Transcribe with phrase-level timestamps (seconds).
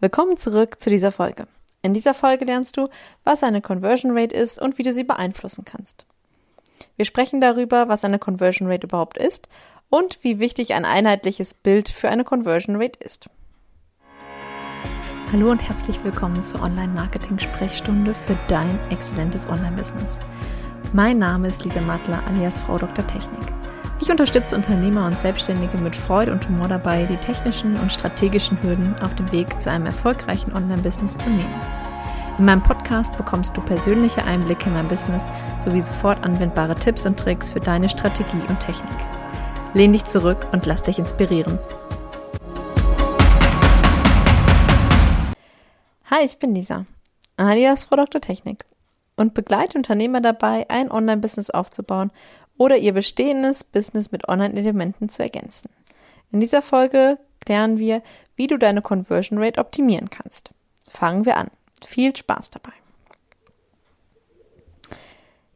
[0.00, 1.48] Willkommen zurück zu dieser Folge.
[1.82, 2.88] In dieser Folge lernst du,
[3.24, 6.06] was eine Conversion Rate ist und wie du sie beeinflussen kannst.
[6.94, 9.48] Wir sprechen darüber, was eine Conversion Rate überhaupt ist
[9.90, 13.28] und wie wichtig ein einheitliches Bild für eine Conversion Rate ist.
[15.32, 20.16] Hallo und herzlich willkommen zur Online-Marketing-Sprechstunde für dein exzellentes Online-Business.
[20.92, 23.04] Mein Name ist Lisa Mattler alias Frau Dr.
[23.04, 23.52] Technik.
[24.00, 28.94] Ich unterstütze Unternehmer und Selbstständige mit Freude und Humor dabei, die technischen und strategischen Hürden
[29.00, 31.60] auf dem Weg zu einem erfolgreichen Online-Business zu nehmen.
[32.38, 35.26] In meinem Podcast bekommst du persönliche Einblicke in mein Business
[35.58, 38.94] sowie sofort anwendbare Tipps und Tricks für deine Strategie und Technik.
[39.74, 41.58] Lehn dich zurück und lass dich inspirieren.
[46.08, 46.84] Hi, ich bin Lisa,
[47.36, 48.20] alias Frau Dr.
[48.20, 48.64] Technik
[49.16, 52.12] und begleite Unternehmer dabei, ein Online-Business aufzubauen
[52.58, 55.70] oder ihr bestehendes Business mit Online-Elementen zu ergänzen.
[56.30, 58.02] In dieser Folge klären wir,
[58.36, 60.50] wie du deine Conversion Rate optimieren kannst.
[60.88, 61.48] Fangen wir an.
[61.86, 62.72] Viel Spaß dabei.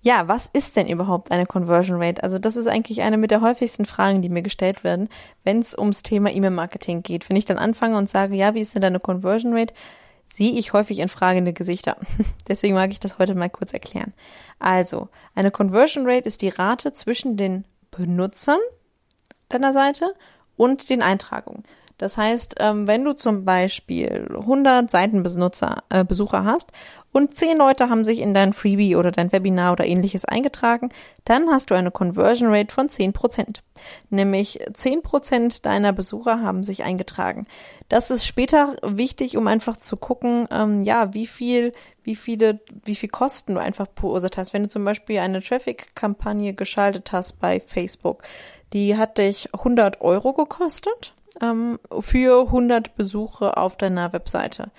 [0.05, 2.25] Ja, was ist denn überhaupt eine Conversion Rate?
[2.25, 5.09] Also das ist eigentlich eine mit der häufigsten Fragen, die mir gestellt werden,
[5.45, 7.29] wenn es ums Thema E-Mail-Marketing geht.
[7.29, 9.75] Wenn ich dann anfange und sage, ja, wie ist denn deine Conversion Rate?
[10.33, 11.97] Sehe ich häufig in fragende Gesichter.
[12.49, 14.13] Deswegen mag ich das heute mal kurz erklären.
[14.59, 18.61] Also, eine Conversion Rate ist die Rate zwischen den Benutzern
[19.49, 20.15] deiner Seite
[20.57, 21.65] und den Eintragungen.
[21.99, 26.73] Das heißt, ähm, wenn du zum Beispiel 100 Seitenbesucher äh, Besucher hast
[27.13, 30.89] und 10 Leute haben sich in dein Freebie oder dein Webinar oder ähnliches eingetragen,
[31.25, 33.61] dann hast du eine Conversion Rate von 10%.
[34.11, 37.47] Nämlich 10% deiner Besucher haben sich eingetragen.
[37.89, 42.97] Das ist später wichtig, um einfach zu gucken, ähm, ja, wie viel, wie viele, wie
[42.97, 44.55] viel Kosten du einfach verursacht hast.
[44.55, 48.23] Wenn du zum Beispiel eine Traffic-Kampagne geschaltet hast bei Facebook,
[48.73, 54.71] die hat dich 100 Euro gekostet ähm, für 100 Besuche auf deiner Webseite.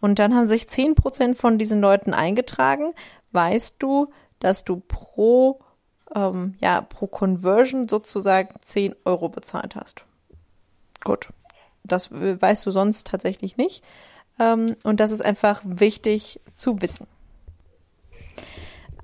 [0.00, 2.92] Und dann haben sich 10% von diesen Leuten eingetragen.
[3.30, 5.60] Weißt du, dass du pro,
[6.14, 10.04] ähm, ja, pro Conversion sozusagen 10 Euro bezahlt hast.
[11.04, 11.28] Gut.
[11.84, 13.84] Das weißt du sonst tatsächlich nicht.
[14.38, 17.06] Ähm, und das ist einfach wichtig zu wissen.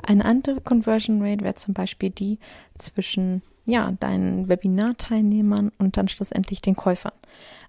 [0.03, 2.39] Eine andere Conversion Rate wäre zum Beispiel die
[2.79, 7.13] zwischen ja, deinen Webinarteilnehmern und dann schlussendlich den Käufern.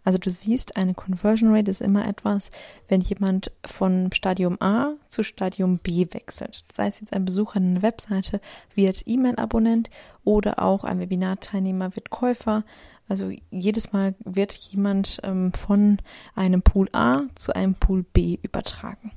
[0.06, 2.52] Also du siehst, eine Conversion Rate ist immer etwas,
[2.88, 6.64] wenn jemand von Stadium A zu Stadium B wechselt.
[6.70, 8.40] Das heißt jetzt ein Besucher einer Webseite
[8.74, 9.90] wird E-Mail-Abonnent
[10.24, 12.64] oder auch ein Webinarteilnehmer wird Käufer.
[13.10, 15.98] Also jedes Mal wird jemand ähm, von
[16.34, 19.12] einem Pool A zu einem Pool B übertragen.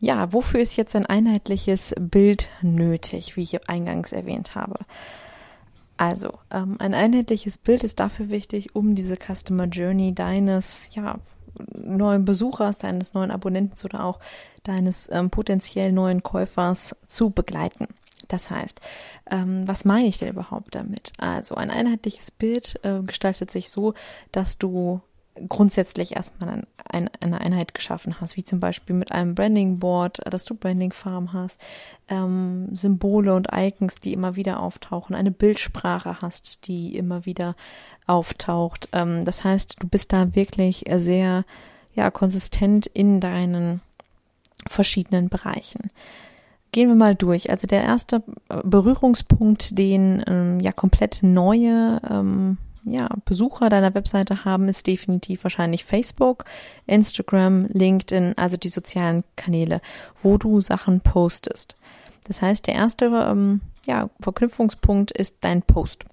[0.00, 4.78] Ja, wofür ist jetzt ein einheitliches Bild nötig, wie ich eingangs erwähnt habe?
[5.98, 11.18] Also, ähm, ein einheitliches Bild ist dafür wichtig, um diese Customer Journey deines, ja,
[11.74, 14.20] neuen Besuchers, deines neuen Abonnenten oder auch
[14.62, 17.88] deines ähm, potenziell neuen Käufers zu begleiten.
[18.28, 18.80] Das heißt,
[19.30, 21.12] ähm, was meine ich denn überhaupt damit?
[21.18, 23.92] Also ein einheitliches Bild äh, gestaltet sich so,
[24.32, 25.02] dass du
[25.48, 30.20] grundsätzlich erstmal ein, ein, eine Einheit geschaffen hast, wie zum Beispiel mit einem Branding Board,
[30.30, 31.60] dass du Branding Farm hast,
[32.08, 37.56] ähm, Symbole und Icons, die immer wieder auftauchen, eine Bildsprache hast, die immer wieder
[38.06, 38.88] auftaucht.
[38.92, 41.44] Ähm, das heißt, du bist da wirklich sehr
[41.94, 43.80] ja konsistent in deinen
[44.66, 45.90] verschiedenen Bereichen.
[46.72, 47.50] Gehen wir mal durch.
[47.50, 48.22] Also der erste
[48.62, 55.84] Berührungspunkt, den ähm, ja komplett neue ähm, ja, Besucher deiner Webseite haben, ist definitiv wahrscheinlich
[55.84, 56.44] Facebook,
[56.86, 59.80] Instagram, LinkedIn, also die sozialen Kanäle,
[60.22, 61.76] wo du Sachen postest.
[62.24, 66.04] Das heißt, der erste ähm, ja, Verknüpfungspunkt ist dein Post.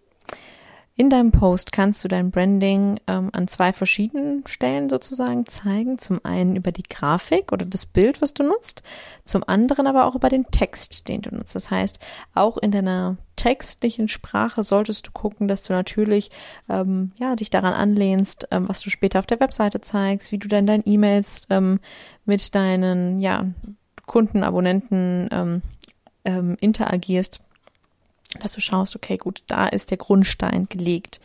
[0.99, 5.99] In deinem Post kannst du dein Branding ähm, an zwei verschiedenen Stellen sozusagen zeigen.
[5.99, 8.81] Zum einen über die Grafik oder das Bild, was du nutzt,
[9.23, 11.53] zum anderen aber auch über den Text, den du nutzt.
[11.53, 11.99] Das heißt,
[12.33, 16.31] auch in deiner textlichen Sprache solltest du gucken, dass du natürlich
[16.67, 20.47] ähm, ja dich daran anlehnst, ähm, was du später auf der Webseite zeigst, wie du
[20.47, 21.79] dann deine E-Mails ähm,
[22.25, 23.45] mit deinen ja
[24.07, 25.61] Kunden, Abonnenten ähm,
[26.25, 27.41] ähm, interagierst
[28.39, 31.19] dass du schaust, okay, gut, da ist der Grundstein gelegt.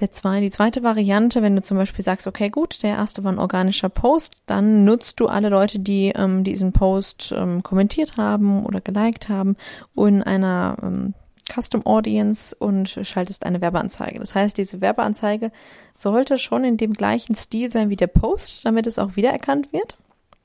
[0.00, 3.32] Der zwei, die zweite Variante, wenn du zum Beispiel sagst, okay, gut, der erste war
[3.32, 8.64] ein organischer Post, dann nutzt du alle Leute, die ähm, diesen Post ähm, kommentiert haben
[8.64, 9.56] oder geliked haben
[9.96, 11.14] in einer ähm,
[11.52, 14.20] Custom Audience und schaltest eine Werbeanzeige.
[14.20, 15.50] Das heißt, diese Werbeanzeige
[15.96, 19.98] sollte schon in dem gleichen Stil sein wie der Post, damit es auch wiedererkannt wird.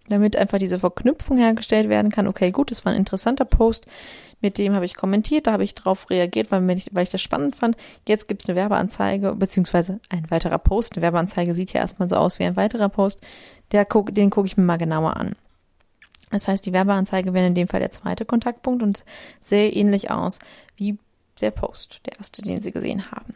[0.09, 2.27] Damit einfach diese Verknüpfung hergestellt werden kann.
[2.27, 3.85] Okay, gut, das war ein interessanter Post,
[4.43, 7.21] mit dem habe ich kommentiert, da habe ich drauf reagiert, weil, ich, weil ich das
[7.21, 7.77] spannend fand.
[8.05, 10.93] Jetzt gibt es eine Werbeanzeige, beziehungsweise ein weiterer Post.
[10.93, 13.21] Eine Werbeanzeige sieht ja erstmal so aus wie ein weiterer Post.
[13.71, 15.35] Der guck, den gucke ich mir mal genauer an.
[16.29, 19.05] Das heißt, die Werbeanzeige wäre in dem Fall der zweite Kontaktpunkt und
[19.39, 20.39] sähe ähnlich aus
[20.75, 20.97] wie
[21.39, 23.35] der Post, der erste, den Sie gesehen haben.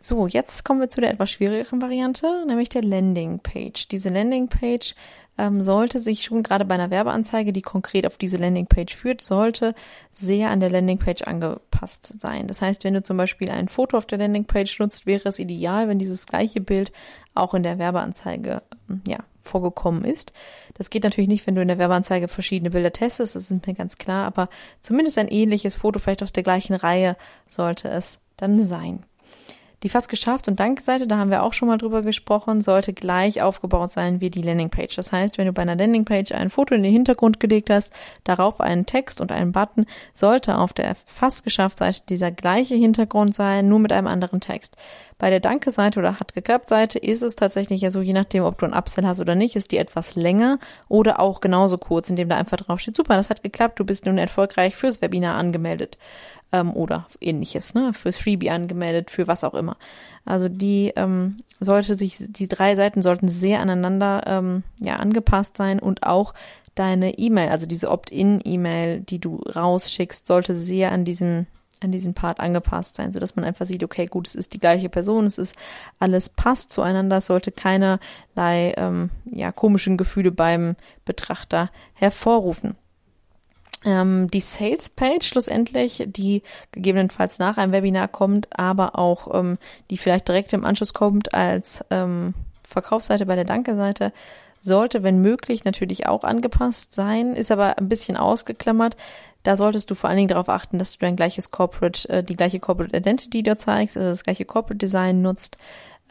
[0.00, 3.88] So, jetzt kommen wir zu der etwas schwierigeren Variante, nämlich der Landingpage.
[3.88, 4.94] Diese Landingpage
[5.38, 9.74] ähm, sollte sich schon gerade bei einer Werbeanzeige, die konkret auf diese Landingpage führt, sollte
[10.12, 12.48] sehr an der Landingpage angepasst sein.
[12.48, 15.88] Das heißt, wenn du zum Beispiel ein Foto auf der Landingpage nutzt, wäre es ideal,
[15.88, 16.92] wenn dieses gleiche Bild
[17.34, 20.32] auch in der Werbeanzeige ähm, ja, vorgekommen ist.
[20.74, 23.74] Das geht natürlich nicht, wenn du in der Werbeanzeige verschiedene Bilder testest, das ist mir
[23.74, 24.48] ganz klar, aber
[24.80, 27.16] zumindest ein ähnliches Foto, vielleicht aus der gleichen Reihe,
[27.48, 29.04] sollte es dann sein.
[29.84, 33.42] Die fast geschafft und Dankseite, da haben wir auch schon mal drüber gesprochen, sollte gleich
[33.42, 34.96] aufgebaut sein wie die Landingpage.
[34.96, 37.92] Das heißt, wenn du bei einer Landingpage ein Foto in den Hintergrund gelegt hast,
[38.24, 43.36] darauf einen Text und einen Button, sollte auf der fast geschafft Seite dieser gleiche Hintergrund
[43.36, 44.76] sein, nur mit einem anderen Text.
[45.16, 48.58] Bei der Danke-Seite oder hat geklappt Seite ist es tatsächlich ja so, je nachdem, ob
[48.58, 50.58] du ein Upsell hast oder nicht, ist die etwas länger
[50.88, 54.06] oder auch genauso kurz, indem da einfach drauf steht, super, das hat geklappt, du bist
[54.06, 55.98] nun erfolgreich fürs Webinar angemeldet
[56.52, 59.76] ähm, oder ähnliches, ne, fürs Freebie angemeldet, für was auch immer.
[60.24, 65.78] Also die ähm, sollte sich, die drei Seiten sollten sehr aneinander ähm, ja angepasst sein
[65.78, 66.34] und auch
[66.74, 71.46] deine E-Mail, also diese Opt-in-E-Mail, die du rausschickst, sollte sehr an diesem
[71.80, 74.58] an diesem Part angepasst sein, so dass man einfach sieht, okay, gut, es ist die
[74.58, 75.54] gleiche Person, es ist
[76.00, 80.74] alles passt zueinander, es sollte keinerlei ähm, ja komischen Gefühle beim
[81.04, 82.74] Betrachter hervorrufen.
[83.84, 86.42] Ähm, die Sales Page schlussendlich, die
[86.72, 89.58] gegebenenfalls nach einem Webinar kommt, aber auch ähm,
[89.90, 92.34] die vielleicht direkt im Anschluss kommt als ähm,
[92.64, 94.12] Verkaufsseite bei der Danke-Seite,
[94.60, 98.96] sollte, wenn möglich, natürlich auch angepasst sein, ist aber ein bisschen ausgeklammert.
[99.44, 102.36] Da solltest du vor allen Dingen darauf achten, dass du dein gleiches Corporate, äh, die
[102.36, 105.56] gleiche Corporate Identity dort zeigst, also das gleiche Corporate Design nutzt,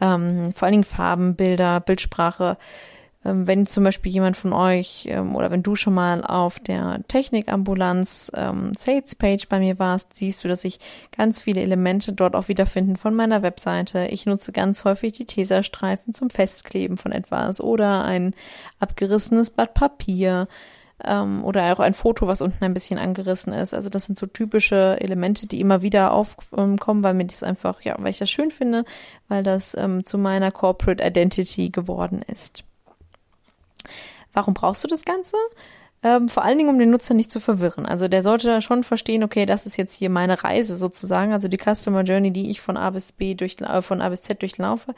[0.00, 2.56] ähm, vor allen Dingen Farben, Bilder, Bildsprache,
[3.34, 8.30] wenn zum Beispiel jemand von euch ähm, oder wenn du schon mal auf der Technikambulanz
[8.34, 10.80] ähm, Sales Page bei mir warst, siehst du, dass ich
[11.16, 14.06] ganz viele Elemente dort auch wiederfinden von meiner Webseite.
[14.06, 18.34] Ich nutze ganz häufig die Teserstreifen zum Festkleben von etwas oder ein
[18.78, 20.48] abgerissenes Blatt Papier
[21.04, 23.74] ähm, oder auch ein Foto, was unten ein bisschen angerissen ist.
[23.74, 27.96] Also das sind so typische Elemente, die immer wieder aufkommen, weil mir das einfach, ja,
[27.98, 28.84] weil ich das schön finde,
[29.28, 32.64] weil das ähm, zu meiner Corporate Identity geworden ist.
[34.32, 35.36] Warum brauchst du das Ganze?
[36.02, 37.84] Ähm, vor allen Dingen, um den Nutzer nicht zu verwirren.
[37.84, 41.48] Also der sollte da schon verstehen, okay, das ist jetzt hier meine Reise sozusagen, also
[41.48, 44.40] die Customer Journey, die ich von A bis B durch, äh, von A bis Z
[44.40, 44.94] durchlaufe.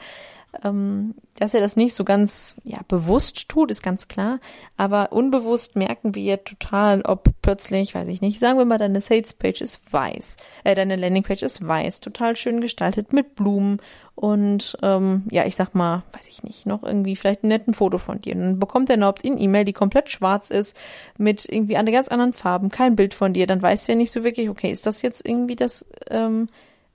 [0.63, 4.39] Ähm, dass er das nicht so ganz ja, bewusst tut, ist ganz klar.
[4.77, 9.33] Aber unbewusst merken wir total, ob plötzlich, weiß ich nicht, sagen wir mal, deine Sales
[9.33, 13.79] Page ist weiß, äh, deine Landing Page ist weiß, total schön gestaltet mit Blumen
[14.15, 17.97] und ähm, ja, ich sag mal, weiß ich nicht, noch irgendwie vielleicht ein netten Foto
[17.97, 18.35] von dir.
[18.35, 20.75] Dann bekommt er eine Opt-in-E-Mail, die komplett schwarz ist,
[21.17, 23.47] mit irgendwie an ganz anderen Farben, kein Bild von dir.
[23.47, 26.49] Dann weißt du ja nicht so wirklich, okay, ist das jetzt irgendwie das ähm,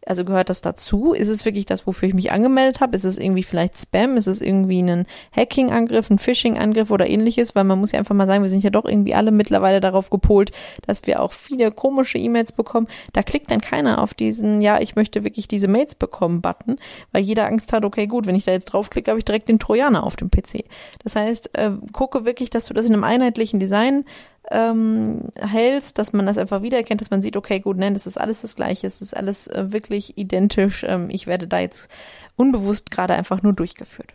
[0.07, 1.13] also gehört das dazu?
[1.13, 2.95] Ist es wirklich das, wofür ich mich angemeldet habe?
[2.95, 4.17] Ist es irgendwie vielleicht Spam?
[4.17, 5.05] Ist es irgendwie ein
[5.35, 7.57] Hacking-Angriff, ein Phishing-Angriff oder ähnliches?
[7.57, 10.09] Weil man muss ja einfach mal sagen, wir sind ja doch irgendwie alle mittlerweile darauf
[10.11, 10.53] gepolt,
[10.87, 12.87] dass wir auch viele komische E-Mails bekommen.
[13.13, 16.77] Da klickt dann keiner auf diesen, ja, ich möchte wirklich diese Mails bekommen Button,
[17.11, 19.59] weil jeder Angst hat, okay, gut, wenn ich da jetzt draufklicke, habe ich direkt den
[19.59, 20.65] Trojaner auf dem PC.
[21.03, 24.05] Das heißt, äh, gucke wirklich, dass du das in einem einheitlichen Design
[24.51, 28.19] ähm, hältst, dass man das einfach wiedererkennt, dass man sieht, okay, gut, nein, das ist
[28.19, 30.85] alles das Gleiche, es ist alles äh, wirklich identisch.
[30.87, 31.89] Ähm, ich werde da jetzt
[32.37, 34.13] unbewusst gerade einfach nur durchgeführt.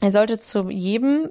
[0.00, 1.30] Er sollte zu jedem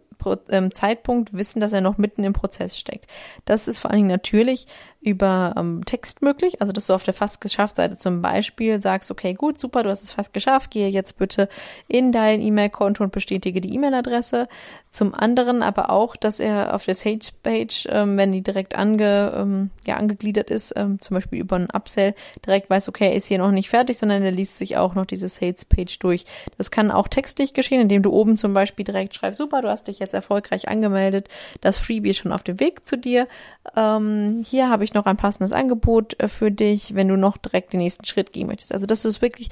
[0.74, 3.08] Zeitpunkt wissen, dass er noch mitten im Prozess steckt.
[3.46, 4.68] Das ist vor allen Dingen natürlich
[5.08, 9.10] über ähm, Text möglich, also dass du auf der fast geschafft Seite zum Beispiel sagst,
[9.12, 11.48] okay, gut, super, du hast es fast geschafft, gehe jetzt bitte
[11.88, 14.48] in dein E-Mail-Konto und bestätige die E-Mail-Adresse.
[14.92, 19.70] Zum anderen aber auch, dass er auf der Sage-Page, ähm, wenn die direkt ange, ähm,
[19.86, 23.38] ja, angegliedert ist, ähm, zum Beispiel über einen Upsell, direkt weiß, okay, er ist hier
[23.38, 26.26] noch nicht fertig, sondern er liest sich auch noch diese Sales-Page durch.
[26.58, 29.88] Das kann auch textlich geschehen, indem du oben zum Beispiel direkt schreibst, super, du hast
[29.88, 31.30] dich jetzt erfolgreich angemeldet,
[31.62, 33.28] das Freebie schon auf dem Weg zu dir.
[33.76, 37.74] Ähm, hier habe ich noch ein passendes Angebot äh, für dich, wenn du noch direkt
[37.74, 38.74] den nächsten Schritt gehen möchtest.
[38.74, 39.50] Also, dass du es wirklich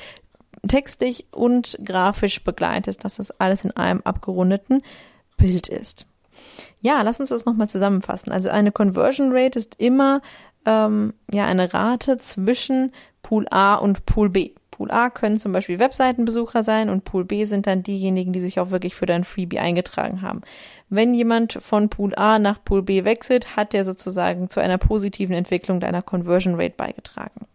[0.68, 4.82] textlich und grafisch begleitest, dass das alles in einem abgerundeten
[5.38, 6.06] Bild ist.
[6.82, 8.32] Ja, lass uns das nochmal zusammenfassen.
[8.32, 10.22] Also eine Conversion Rate ist immer
[10.66, 14.52] ähm, ja eine Rate zwischen Pool A und Pool B.
[14.76, 18.60] Pool A können zum Beispiel Webseitenbesucher sein und Pool B sind dann diejenigen, die sich
[18.60, 20.42] auch wirklich für dein Freebie eingetragen haben.
[20.90, 25.34] Wenn jemand von Pool A nach Pool B wechselt, hat der sozusagen zu einer positiven
[25.34, 27.48] Entwicklung deiner Conversion Rate beigetragen.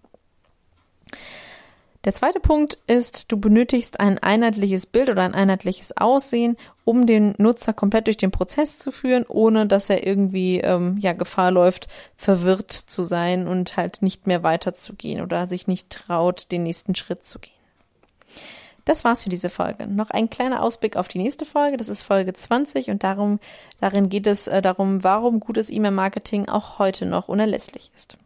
[2.05, 7.35] Der zweite Punkt ist, du benötigst ein einheitliches Bild oder ein einheitliches Aussehen, um den
[7.37, 11.89] Nutzer komplett durch den Prozess zu führen, ohne dass er irgendwie ähm, ja Gefahr läuft,
[12.17, 17.27] verwirrt zu sein und halt nicht mehr weiterzugehen oder sich nicht traut, den nächsten Schritt
[17.27, 17.53] zu gehen.
[18.87, 19.87] Das war's für diese Folge.
[19.87, 21.77] Noch ein kleiner Ausblick auf die nächste Folge.
[21.77, 23.41] Das ist Folge 20 und darum,
[23.79, 28.17] darin geht es äh, darum, warum gutes E-Mail-Marketing auch heute noch unerlässlich ist.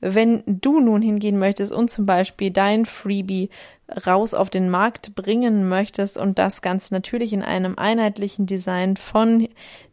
[0.00, 3.50] Wenn du nun hingehen möchtest und zum Beispiel dein Freebie
[4.06, 9.48] raus auf den Markt bringen möchtest und das Ganze natürlich in einem einheitlichen Design von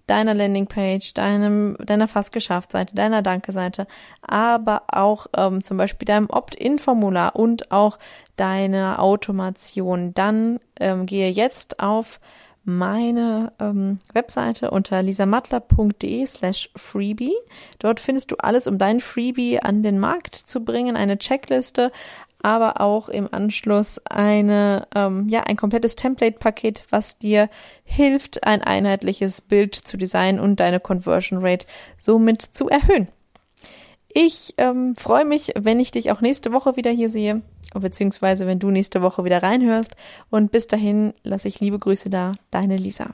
[0.07, 3.87] deiner Landingpage, deinem, deiner fast geschafft Seite, deiner Danke-Seite,
[4.21, 7.97] aber auch ähm, zum Beispiel deinem Opt-in-Formular und auch
[8.35, 12.19] deiner Automation, dann ähm, gehe jetzt auf
[12.65, 17.33] meine ähm, Webseite unter lisamattler.de slash freebie.
[17.79, 21.91] Dort findest du alles, um dein Freebie an den Markt zu bringen, eine Checkliste,
[22.41, 27.49] aber auch im Anschluss eine, ähm, ja, ein komplettes Template-Paket, was dir
[27.83, 31.65] hilft, ein einheitliches Bild zu designen und deine Conversion Rate
[31.97, 33.07] somit zu erhöhen.
[34.17, 37.41] Ich ähm, freue mich, wenn ich dich auch nächste Woche wieder hier sehe,
[37.73, 39.93] beziehungsweise wenn du nächste Woche wieder reinhörst.
[40.29, 43.09] Und bis dahin lasse ich liebe Grüße da, deine Lisa.